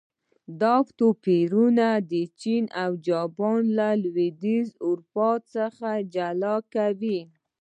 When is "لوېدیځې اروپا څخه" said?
4.03-5.89